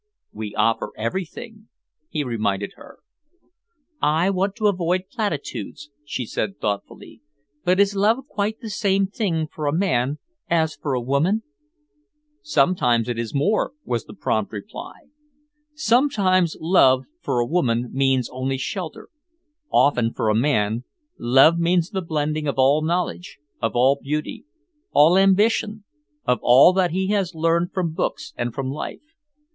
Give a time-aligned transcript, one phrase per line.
[0.31, 1.67] "We offer everything,"
[2.09, 2.97] he reminded her.
[4.01, 7.21] "I want to avoid platitudes," she said thoughtfully,
[7.63, 10.17] "but is love quite the same thing for a man
[10.49, 11.43] as for a woman?"
[12.41, 15.01] "Sometimes it is more," was the prompt reply.
[15.75, 19.07] "Sometimes love, for a woman, means only shelter;
[19.69, 20.83] often, for a man,
[21.19, 24.45] love means the blending of all knowledge, of all beauty,
[24.93, 25.83] all ambition,
[26.25, 28.99] of all that he has learned from books and from life.